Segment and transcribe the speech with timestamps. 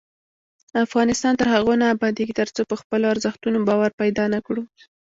[0.85, 4.61] افغانستان تر هغو نه ابادیږي، ترڅو په خپلو ارزښتونو باور پیدا نکړو.